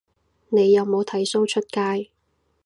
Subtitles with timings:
[0.49, 2.09] 你有冇剃鬚出街